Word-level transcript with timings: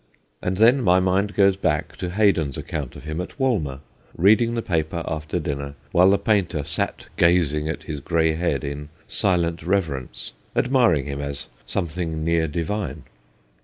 And 0.41 0.57
then 0.57 0.81
my 0.81 0.99
mind 0.99 1.35
goes 1.35 1.55
back 1.55 1.95
to 1.97 2.09
Hay 2.09 2.31
don's 2.31 2.57
account 2.57 2.95
of 2.95 3.03
him 3.03 3.21
at 3.21 3.39
Walmer, 3.39 3.81
reading 4.17 4.55
the 4.55 4.63
paper 4.63 5.03
after 5.07 5.39
dinner, 5.39 5.75
while 5.91 6.09
the 6.09 6.17
painter 6.17 6.63
sat 6.63 7.05
gazing 7.17 7.69
at 7.69 7.83
his 7.83 7.99
grey 7.99 8.33
head 8.33 8.63
in 8.63 8.89
silent 9.07 9.61
reverence, 9.61 10.33
admiring 10.55 11.05
him 11.05 11.21
as 11.21 11.49
something 11.67 12.23
near 12.25 12.47
divine. 12.47 13.03